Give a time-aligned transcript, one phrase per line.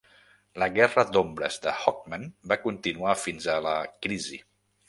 [0.63, 3.77] La "Guerra d'ombres de Hawkman" va continuar fins a la
[4.07, 4.43] "Crisi".